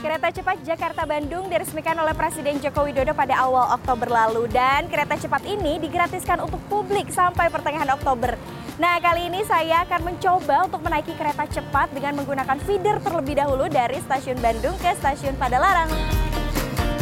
Kereta 0.00 0.32
cepat 0.32 0.64
Jakarta-Bandung 0.64 1.52
diresmikan 1.52 1.92
oleh 2.00 2.16
Presiden 2.16 2.56
Joko 2.56 2.88
Widodo 2.88 3.12
pada 3.12 3.36
awal 3.36 3.76
Oktober 3.76 4.08
lalu 4.08 4.48
dan 4.48 4.88
kereta 4.88 5.12
cepat 5.20 5.44
ini 5.44 5.76
digratiskan 5.76 6.40
untuk 6.40 6.56
publik 6.72 7.12
sampai 7.12 7.52
pertengahan 7.52 7.92
Oktober. 7.92 8.32
Nah, 8.80 8.96
kali 8.96 9.28
ini 9.28 9.44
saya 9.44 9.84
akan 9.84 10.08
mencoba 10.08 10.72
untuk 10.72 10.80
menaiki 10.80 11.12
kereta 11.20 11.44
cepat 11.44 11.92
dengan 11.92 12.16
menggunakan 12.16 12.56
feeder 12.64 12.96
terlebih 13.04 13.44
dahulu 13.44 13.68
dari 13.68 14.00
stasiun 14.00 14.40
Bandung 14.40 14.72
ke 14.80 14.88
stasiun 14.96 15.36
Padalarang. 15.36 15.92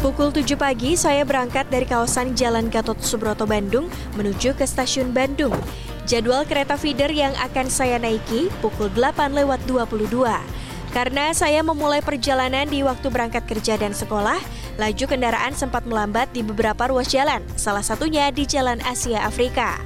Pukul 0.03 0.35
7 0.35 0.59
pagi 0.59 0.99
saya 0.99 1.23
berangkat 1.23 1.71
dari 1.71 1.87
kawasan 1.87 2.35
Jalan 2.35 2.67
Gatot 2.67 2.99
Subroto 2.99 3.47
Bandung 3.47 3.87
menuju 4.19 4.59
ke 4.59 4.67
stasiun 4.67 5.15
Bandung. 5.15 5.55
Jadwal 6.03 6.43
kereta 6.51 6.75
feeder 6.75 7.15
yang 7.15 7.31
akan 7.39 7.71
saya 7.71 8.03
naiki 8.03 8.51
pukul 8.59 8.91
8 8.91 9.39
lewat 9.39 9.63
22. 9.71 10.58
Karena 10.99 11.31
saya 11.31 11.63
memulai 11.63 12.03
perjalanan 12.03 12.67
di 12.67 12.83
waktu 12.83 13.07
berangkat 13.07 13.47
kerja 13.47 13.79
dan 13.79 13.95
sekolah, 13.95 14.35
laju 14.83 15.05
kendaraan 15.07 15.55
sempat 15.55 15.87
melambat 15.87 16.27
di 16.35 16.43
beberapa 16.43 16.91
ruas 16.91 17.07
jalan, 17.07 17.39
salah 17.55 17.87
satunya 17.87 18.35
di 18.35 18.43
Jalan 18.43 18.83
Asia 18.83 19.23
Afrika. 19.23 19.79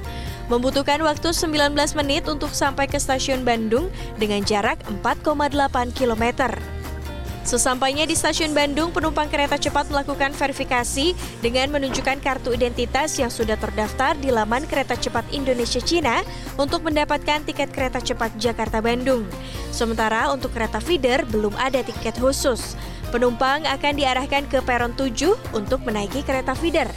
Membutuhkan 0.49 0.97
waktu 1.05 1.29
19 1.29 1.77
menit 2.01 2.25
untuk 2.25 2.49
sampai 2.49 2.89
ke 2.89 2.97
stasiun 2.97 3.45
Bandung 3.45 3.93
dengan 4.17 4.41
jarak 4.41 4.81
4,8 4.89 5.93
kilometer. 5.93 6.72
Sesampainya 7.43 8.07
di 8.07 8.15
stasiun 8.15 8.55
Bandung, 8.55 8.95
penumpang 8.95 9.27
kereta 9.27 9.59
cepat 9.59 9.91
melakukan 9.91 10.31
verifikasi 10.31 11.11
dengan 11.43 11.75
menunjukkan 11.75 12.23
kartu 12.23 12.55
identitas 12.55 13.19
yang 13.19 13.27
sudah 13.27 13.59
terdaftar 13.59 14.15
di 14.15 14.31
laman 14.31 14.63
kereta 14.63 14.95
cepat 14.95 15.27
Indonesia 15.35 15.83
Cina 15.83 16.23
untuk 16.55 16.87
mendapatkan 16.87 17.43
tiket 17.43 17.75
kereta 17.75 17.99
cepat 17.99 18.31
Jakarta-Bandung. 18.39 19.27
Sementara 19.75 20.31
untuk 20.31 20.55
kereta 20.55 20.79
feeder 20.79 21.27
belum 21.27 21.51
ada 21.59 21.83
tiket 21.83 22.15
khusus. 22.15 22.79
Penumpang 23.11 23.67
akan 23.67 23.93
diarahkan 23.99 24.47
ke 24.47 24.63
peron 24.63 24.95
7 24.95 25.35
untuk 25.51 25.83
menaiki 25.83 26.23
kereta 26.23 26.55
feeder. 26.55 26.87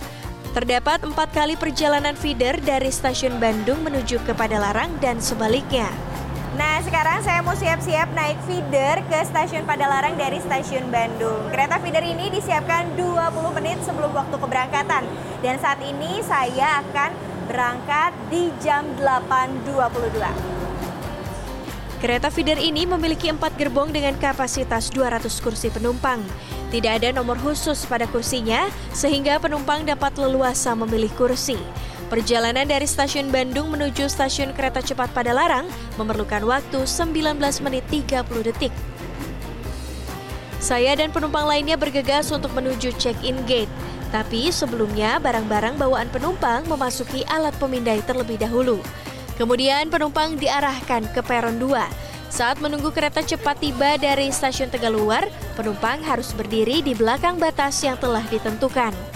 Terdapat 0.54 1.02
empat 1.02 1.34
kali 1.34 1.58
perjalanan 1.58 2.14
feeder 2.14 2.56
dari 2.62 2.88
stasiun 2.88 3.42
Bandung 3.42 3.82
menuju 3.82 4.22
ke 4.22 4.32
Padalarang 4.32 4.94
dan 5.02 5.18
sebaliknya. 5.18 5.90
Nah, 6.56 6.80
sekarang 6.80 7.20
saya 7.20 7.44
mau 7.44 7.52
siap-siap 7.52 8.16
naik 8.16 8.40
feeder 8.48 9.04
ke 9.12 9.18
stasiun 9.28 9.68
Padalarang 9.68 10.16
dari 10.16 10.40
stasiun 10.40 10.88
Bandung. 10.88 11.52
Kereta 11.52 11.76
feeder 11.76 12.00
ini 12.00 12.32
disiapkan 12.32 12.96
20 12.96 13.56
menit 13.60 13.76
sebelum 13.84 14.08
waktu 14.16 14.40
keberangkatan. 14.40 15.04
Dan 15.44 15.60
saat 15.60 15.84
ini 15.84 16.24
saya 16.24 16.80
akan 16.80 17.12
berangkat 17.44 18.16
di 18.32 18.48
jam 18.64 18.88
8.22. 18.96 20.56
Kereta 22.00 22.32
feeder 22.32 22.56
ini 22.56 22.88
memiliki 22.88 23.28
empat 23.28 23.52
gerbong 23.60 23.92
dengan 23.92 24.16
kapasitas 24.16 24.88
200 24.88 25.28
kursi 25.44 25.68
penumpang. 25.68 26.24
Tidak 26.72 26.92
ada 27.04 27.12
nomor 27.12 27.36
khusus 27.36 27.84
pada 27.84 28.08
kursinya, 28.08 28.64
sehingga 28.96 29.36
penumpang 29.44 29.84
dapat 29.84 30.16
leluasa 30.16 30.72
memilih 30.72 31.12
kursi. 31.20 31.60
Perjalanan 32.06 32.70
dari 32.70 32.86
stasiun 32.86 33.34
Bandung 33.34 33.74
menuju 33.74 34.06
stasiun 34.06 34.54
kereta 34.54 34.78
cepat 34.78 35.10
Padalarang 35.10 35.66
memerlukan 35.98 36.46
waktu 36.46 36.86
19 36.86 37.34
menit 37.66 37.82
30 37.90 38.46
detik. 38.46 38.70
Saya 40.62 40.94
dan 40.94 41.10
penumpang 41.10 41.50
lainnya 41.50 41.74
bergegas 41.74 42.30
untuk 42.30 42.54
menuju 42.54 42.94
check-in 42.94 43.42
gate. 43.50 43.70
Tapi 44.14 44.54
sebelumnya 44.54 45.18
barang-barang 45.18 45.82
bawaan 45.82 46.06
penumpang 46.14 46.62
memasuki 46.70 47.26
alat 47.26 47.58
pemindai 47.58 47.98
terlebih 48.06 48.38
dahulu. 48.38 48.78
Kemudian 49.34 49.90
penumpang 49.90 50.38
diarahkan 50.38 51.10
ke 51.10 51.26
peron 51.26 51.58
2. 51.58 51.74
Saat 52.30 52.62
menunggu 52.62 52.94
kereta 52.94 53.18
cepat 53.18 53.58
tiba 53.58 53.98
dari 53.98 54.30
stasiun 54.30 54.70
Tegaluar, 54.70 55.26
penumpang 55.58 55.98
harus 56.06 56.30
berdiri 56.30 56.86
di 56.86 56.94
belakang 56.94 57.34
batas 57.34 57.82
yang 57.82 57.98
telah 57.98 58.22
ditentukan. 58.30 59.15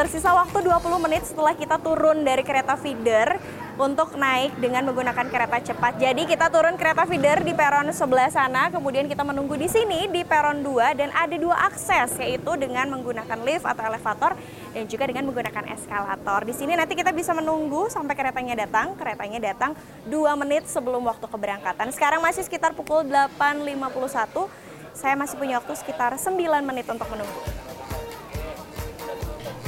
Tersisa 0.00 0.32
waktu 0.32 0.64
20 0.64 0.96
menit 0.96 1.28
setelah 1.28 1.52
kita 1.52 1.76
turun 1.76 2.24
dari 2.24 2.40
kereta 2.40 2.72
feeder 2.72 3.36
untuk 3.76 4.16
naik 4.16 4.56
dengan 4.56 4.88
menggunakan 4.88 5.28
kereta 5.28 5.60
cepat. 5.60 6.00
Jadi 6.00 6.24
kita 6.24 6.48
turun 6.48 6.80
kereta 6.80 7.04
feeder 7.04 7.44
di 7.44 7.52
peron 7.52 7.84
sebelah 7.92 8.32
sana, 8.32 8.72
kemudian 8.72 9.04
kita 9.12 9.20
menunggu 9.20 9.60
di 9.60 9.68
sini 9.68 10.08
di 10.08 10.24
peron 10.24 10.64
2 10.64 10.96
dan 10.96 11.12
ada 11.12 11.36
dua 11.36 11.68
akses 11.68 12.16
yaitu 12.16 12.48
dengan 12.56 12.88
menggunakan 12.88 13.44
lift 13.44 13.68
atau 13.68 13.92
elevator 13.92 14.40
dan 14.72 14.88
juga 14.88 15.04
dengan 15.04 15.28
menggunakan 15.28 15.68
eskalator. 15.68 16.48
Di 16.48 16.56
sini 16.56 16.80
nanti 16.80 16.96
kita 16.96 17.12
bisa 17.12 17.36
menunggu 17.36 17.92
sampai 17.92 18.16
keretanya 18.16 18.56
datang. 18.56 18.96
Keretanya 18.96 19.52
datang 19.52 19.76
2 20.08 20.16
menit 20.40 20.64
sebelum 20.64 21.04
waktu 21.04 21.28
keberangkatan. 21.28 21.92
Sekarang 21.92 22.24
masih 22.24 22.40
sekitar 22.40 22.72
pukul 22.72 23.04
8.51. 23.04 24.48
Saya 24.96 25.12
masih 25.12 25.36
punya 25.36 25.60
waktu 25.60 25.76
sekitar 25.76 26.16
9 26.16 26.40
menit 26.64 26.88
untuk 26.88 27.04
menunggu. 27.12 27.59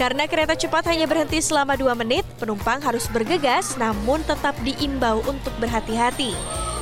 Karena 0.03 0.27
kereta 0.27 0.59
cepat 0.59 0.91
hanya 0.91 1.07
berhenti 1.07 1.39
selama 1.39 1.79
2 1.79 1.95
menit, 1.95 2.27
penumpang 2.43 2.83
harus 2.83 3.07
bergegas 3.07 3.79
namun 3.79 4.19
tetap 4.27 4.51
diimbau 4.67 5.23
untuk 5.31 5.55
berhati-hati. 5.63 6.35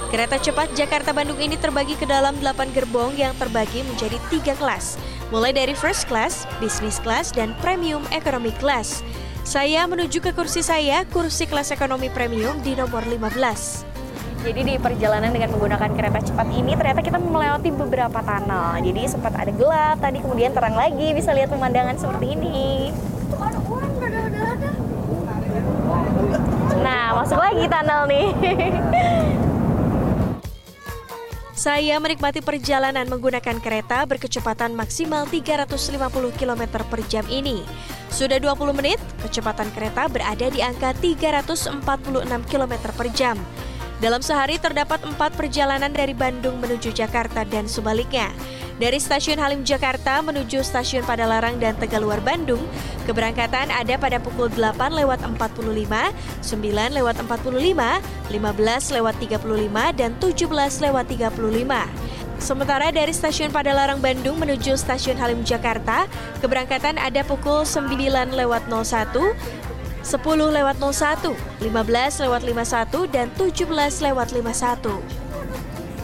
Kereta 0.09 0.41
cepat 0.41 0.73
Jakarta-Bandung 0.73 1.37
ini 1.37 1.61
terbagi 1.61 2.01
ke 2.01 2.09
dalam 2.09 2.33
8 2.41 2.73
gerbong 2.73 3.13
yang 3.21 3.37
terbagi 3.37 3.85
menjadi 3.85 4.17
tiga 4.33 4.57
kelas, 4.57 4.97
mulai 5.29 5.53
dari 5.53 5.77
first 5.77 6.09
class, 6.09 6.49
business 6.65 6.97
class, 6.97 7.29
dan 7.29 7.53
premium 7.61 8.01
economy 8.09 8.57
class. 8.57 9.05
Saya 9.45 9.85
menuju 9.85 10.25
ke 10.25 10.33
kursi 10.33 10.65
saya, 10.65 11.05
kursi 11.13 11.45
kelas 11.45 11.77
ekonomi 11.77 12.09
premium 12.09 12.57
di 12.65 12.73
nomor 12.73 13.05
15. 13.05 13.85
Jadi 14.41 14.61
di 14.65 14.75
perjalanan 14.81 15.29
dengan 15.29 15.53
menggunakan 15.53 15.93
kereta 15.93 16.25
cepat 16.25 16.49
ini 16.57 16.73
ternyata 16.73 17.05
kita 17.05 17.21
melewati 17.21 17.69
beberapa 17.77 18.25
tunnel. 18.25 18.81
Jadi 18.81 19.05
sempat 19.05 19.37
ada 19.37 19.53
gelap, 19.53 20.01
tadi 20.01 20.25
kemudian 20.25 20.57
terang 20.57 20.73
lagi, 20.73 21.13
bisa 21.13 21.37
lihat 21.37 21.53
pemandangan 21.53 22.01
seperti 22.01 22.41
ini. 22.41 22.89
Nah, 26.81 27.13
masuk 27.21 27.37
lagi 27.61 27.69
tunnel 27.69 28.03
nih. 28.09 28.29
Saya 31.61 32.01
menikmati 32.01 32.41
perjalanan 32.41 33.05
menggunakan 33.05 33.61
kereta 33.61 34.09
berkecepatan 34.09 34.73
maksimal 34.73 35.29
350 35.29 35.93
km 36.41 36.63
per 36.89 37.05
jam 37.13 37.21
ini. 37.29 37.61
Sudah 38.09 38.41
20 38.41 38.73
menit, 38.73 38.97
kecepatan 39.21 39.69
kereta 39.77 40.09
berada 40.09 40.49
di 40.49 40.65
angka 40.65 40.97
346 40.97 41.85
km 42.49 42.75
per 42.97 43.13
jam. 43.13 43.37
Dalam 44.01 44.25
sehari 44.25 44.57
terdapat 44.57 45.05
empat 45.05 45.37
perjalanan 45.37 45.93
dari 45.93 46.17
Bandung 46.17 46.65
menuju 46.65 46.97
Jakarta 46.97 47.45
dan 47.45 47.69
sebaliknya. 47.69 48.33
Dari 48.81 48.97
stasiun 48.97 49.37
Halim 49.37 49.61
Jakarta 49.61 50.25
menuju 50.25 50.65
stasiun 50.65 51.05
Padalarang 51.05 51.61
dan 51.61 51.77
Tegaluar 51.77 52.17
Bandung, 52.25 52.65
keberangkatan 53.05 53.69
ada 53.69 54.01
pada 54.01 54.17
pukul 54.17 54.49
8 54.49 54.97
lewat 54.97 55.21
45, 55.21 55.69
9 55.69 56.97
lewat 56.97 57.21
45, 57.21 57.61
15 57.61 58.97
lewat 58.97 59.15
35, 59.21 60.01
dan 60.01 60.17
17 60.17 60.81
lewat 60.81 61.05
35. 61.13 62.41
Sementara 62.41 62.89
dari 62.89 63.13
stasiun 63.13 63.53
Padalarang 63.53 64.01
Bandung 64.01 64.41
menuju 64.41 64.73
stasiun 64.81 65.21
Halim 65.21 65.45
Jakarta, 65.45 66.09
keberangkatan 66.41 66.97
ada 66.97 67.21
pukul 67.21 67.69
9 67.69 67.93
lewat 68.33 68.65
01, 68.65 69.13
10 70.09 70.57
lewat 70.57 70.77
01, 70.81 71.37
15 71.69 72.25
lewat 72.25 72.43
51, 72.49 73.13
dan 73.13 73.29
17 73.37 74.01
lewat 74.09 74.33
51. 74.33 75.21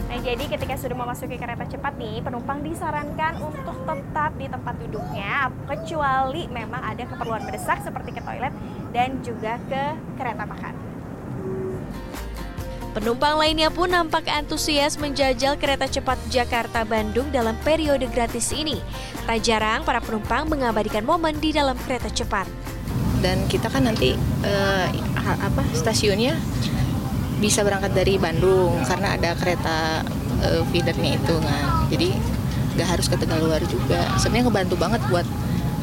Nah, 0.07 0.17
jadi 0.23 0.43
ketika 0.47 0.79
sudah 0.79 0.95
memasuki 0.95 1.35
kereta 1.35 1.67
cepat 1.67 1.99
nih, 1.99 2.23
penumpang 2.23 2.63
disarankan 2.63 3.43
untuk 3.43 3.75
tetap 3.83 4.31
di 4.39 4.47
tempat 4.47 4.75
duduknya, 4.79 5.51
kecuali 5.67 6.47
memang 6.47 6.79
ada 6.79 7.03
keperluan 7.03 7.43
mendesak 7.43 7.83
seperti 7.83 8.15
ke 8.15 8.21
toilet 8.23 8.55
dan 8.95 9.19
juga 9.19 9.59
ke 9.67 9.83
kereta 10.15 10.47
makan. 10.47 10.75
Penumpang 12.95 13.37
lainnya 13.37 13.69
pun 13.69 13.93
nampak 13.93 14.25
antusias 14.25 14.97
menjajal 14.97 15.59
kereta 15.59 15.85
cepat 15.85 16.17
Jakarta-Bandung 16.33 17.29
dalam 17.29 17.53
periode 17.61 18.09
gratis 18.09 18.49
ini. 18.55 18.81
Tak 19.29 19.43
jarang 19.45 19.85
para 19.85 20.01
penumpang 20.01 20.49
mengabadikan 20.49 21.05
momen 21.05 21.37
di 21.37 21.53
dalam 21.53 21.77
kereta 21.85 22.09
cepat 22.09 22.49
dan 23.21 23.41
kita 23.49 23.69
kan 23.69 23.85
nanti 23.89 24.13
uh, 24.45 24.87
apa 25.25 25.61
stasiunnya 25.73 26.37
bisa 27.37 27.61
berangkat 27.61 27.93
dari 27.93 28.17
Bandung 28.17 28.81
karena 28.85 29.13
ada 29.13 29.37
kereta 29.37 30.01
uh, 30.41 30.61
feedernya 30.73 31.17
itu 31.17 31.35
kan. 31.37 31.87
Jadi 31.93 32.09
nggak 32.77 32.87
harus 32.87 33.07
ke 33.09 33.15
Tegaluar 33.17 33.61
juga. 33.65 34.05
Sebenarnya 34.21 34.49
ngebantu 34.49 34.75
banget 34.77 35.01
buat 35.09 35.27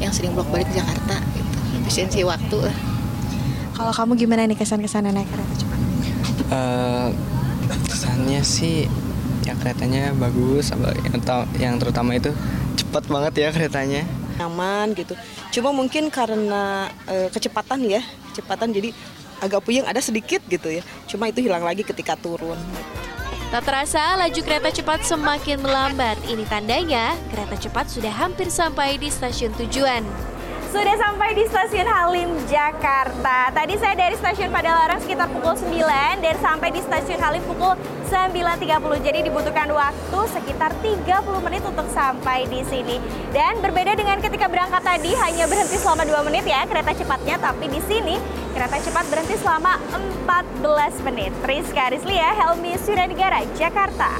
yang 0.03 0.11
sering 0.11 0.35
bolak 0.35 0.51
balik 0.51 0.67
ke 0.71 0.79
Jakarta 0.79 1.23
gitu. 1.35 1.57
Efisiensi 1.85 2.21
waktu 2.27 2.59
lah. 2.59 2.77
Kalau 3.75 3.91
kamu 3.91 4.13
gimana 4.15 4.47
nih 4.47 4.59
kesan-kesan 4.59 5.11
naik 5.11 5.27
kereta 5.31 5.55
cepat? 5.59 5.81
Uh, 6.55 7.09
kesannya 7.91 8.43
sih 8.45 8.87
ya 9.45 9.53
keretanya 9.61 10.17
bagus 10.17 10.73
yang, 10.73 10.81
yang 11.61 11.75
terutama 11.77 12.17
itu 12.17 12.33
cepat 12.79 13.05
banget 13.11 13.35
ya 13.45 13.49
keretanya. 13.53 14.03
Nyaman 14.41 14.97
gitu. 14.99 15.15
Cuma 15.55 15.71
mungkin 15.71 16.11
karena 16.11 16.91
e, 17.07 17.31
kecepatan 17.31 17.87
ya, 17.87 18.03
kecepatan. 18.33 18.75
Jadi 18.75 18.91
agak 19.43 19.65
puyeng 19.65 19.87
ada 19.87 19.99
sedikit 20.03 20.43
gitu 20.47 20.69
ya. 20.69 20.83
Cuma 21.07 21.31
itu 21.31 21.41
hilang 21.43 21.63
lagi 21.63 21.87
ketika 21.87 22.19
turun. 22.19 22.59
Tak 23.55 23.71
terasa, 23.71 24.19
laju 24.19 24.41
kereta 24.43 24.67
cepat 24.75 25.07
semakin 25.07 25.63
melambat. 25.63 26.19
Ini 26.27 26.43
tandanya 26.51 27.15
kereta 27.31 27.55
cepat 27.55 27.87
sudah 27.87 28.11
hampir 28.11 28.51
sampai 28.51 28.99
di 28.99 29.07
stasiun 29.07 29.55
tujuan. 29.55 30.34
Sudah 30.75 30.99
sampai 30.99 31.39
di 31.39 31.47
stasiun 31.47 31.87
Halim, 31.87 32.35
Jakarta. 32.51 33.47
Tadi 33.55 33.79
saya 33.79 33.95
dari 33.95 34.19
stasiun 34.19 34.51
Padalarang 34.51 34.99
sekitar 34.99 35.31
pukul 35.31 35.55
9 35.55 36.19
dan 36.19 36.35
sampai 36.43 36.75
di 36.75 36.83
stasiun 36.83 37.23
Halim 37.23 37.47
pukul 37.47 37.79
9.30. 38.11 38.83
Jadi 39.07 39.23
dibutuhkan 39.23 39.71
waktu 39.71 40.21
sekitar 40.35 40.75
30 40.83 41.47
menit 41.47 41.63
untuk 41.63 41.87
sampai 41.95 42.51
di 42.51 42.67
sini. 42.67 42.99
Dan 43.31 43.63
berbeda 43.63 43.95
dengan 43.95 44.19
ketika 44.19 44.51
berangkat 44.51 44.83
tadi 44.83 45.15
hanya 45.15 45.47
berhenti 45.47 45.79
selama 45.79 46.11
2 46.11 46.27
menit 46.27 46.43
ya 46.43 46.67
kereta 46.67 46.91
cepatnya. 46.91 47.39
Tapi 47.39 47.71
di 47.71 47.79
sini 47.87 48.19
kereta 48.51 48.75
cepat 48.83 49.07
berhenti 49.15 49.39
selama 49.39 49.79
14 50.27 51.07
menit. 51.07 51.31
Rizka 51.47 51.95
Rizlia, 51.95 52.35
Helmi 52.35 52.75
Suranegara, 52.83 53.47
Jakarta. 53.55 54.11